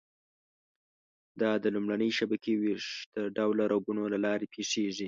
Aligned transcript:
دا 1.41 1.51
د 1.63 1.65
لومړنۍ 1.75 2.09
شبکې 2.17 2.53
ویښته 2.57 3.21
ډوله 3.37 3.63
رګونو 3.73 4.03
له 4.13 4.17
لارې 4.25 4.47
پېښېږي. 4.53 4.99